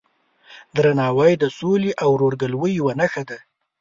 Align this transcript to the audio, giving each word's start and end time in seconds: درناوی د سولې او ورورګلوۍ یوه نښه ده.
درناوی 0.75 1.33
د 1.39 1.43
سولې 1.57 1.91
او 2.03 2.09
ورورګلوۍ 2.13 2.71
یوه 2.79 2.93
نښه 2.99 3.23
ده. 3.29 3.37